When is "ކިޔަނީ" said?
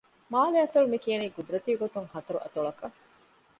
1.03-1.27